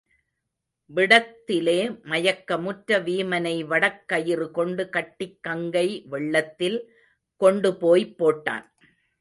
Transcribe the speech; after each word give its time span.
விடத்– 0.91 1.35
திலே 1.47 1.75
மயக்கமுற்ற 2.11 2.97
வீமனை 3.07 3.53
வடக்கயிறு 3.65 4.47
கொண்டு 4.51 4.85
கட்டிக் 4.89 5.37
கங்கை 5.47 5.87
வெள்ளத்தில் 6.09 6.79
கொண்டு 7.41 7.71
போய்ப் 7.77 8.15
போட்டான். 8.19 8.65